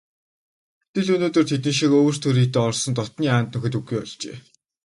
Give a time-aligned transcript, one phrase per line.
[0.83, 4.37] Гэтэл өнөөдөр тэдэн шиг өвөр түрийдээ орсон дотнын анд нөхөд үгүй болжээ.